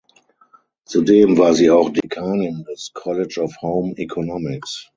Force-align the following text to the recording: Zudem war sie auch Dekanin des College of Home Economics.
Zudem 0.85 1.37
war 1.37 1.53
sie 1.53 1.69
auch 1.69 1.91
Dekanin 1.91 2.63
des 2.63 2.91
College 2.91 3.39
of 3.43 3.55
Home 3.61 3.95
Economics. 3.97 4.89